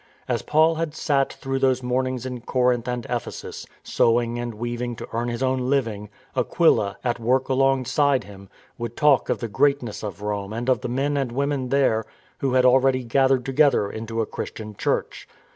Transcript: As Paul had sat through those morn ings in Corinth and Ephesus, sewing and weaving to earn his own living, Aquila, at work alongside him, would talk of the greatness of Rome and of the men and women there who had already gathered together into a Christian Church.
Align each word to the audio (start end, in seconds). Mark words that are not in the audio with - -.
As 0.27 0.41
Paul 0.41 0.73
had 0.81 0.95
sat 0.95 1.31
through 1.31 1.59
those 1.59 1.83
morn 1.83 2.07
ings 2.07 2.25
in 2.25 2.41
Corinth 2.41 2.87
and 2.87 3.05
Ephesus, 3.07 3.67
sewing 3.83 4.39
and 4.39 4.55
weaving 4.55 4.95
to 4.95 5.07
earn 5.13 5.27
his 5.27 5.43
own 5.43 5.69
living, 5.69 6.09
Aquila, 6.35 6.97
at 7.03 7.19
work 7.19 7.49
alongside 7.49 8.23
him, 8.23 8.49
would 8.79 8.97
talk 8.97 9.29
of 9.29 9.37
the 9.41 9.47
greatness 9.47 10.01
of 10.01 10.23
Rome 10.23 10.53
and 10.53 10.69
of 10.69 10.81
the 10.81 10.89
men 10.89 11.17
and 11.17 11.31
women 11.31 11.69
there 11.69 12.03
who 12.39 12.53
had 12.53 12.65
already 12.65 13.03
gathered 13.03 13.45
together 13.45 13.91
into 13.91 14.21
a 14.21 14.25
Christian 14.25 14.75
Church. 14.75 15.27